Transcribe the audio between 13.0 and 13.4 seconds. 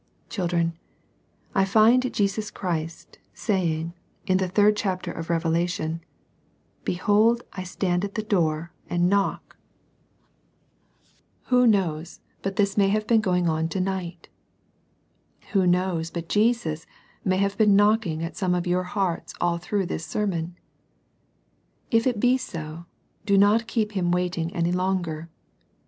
been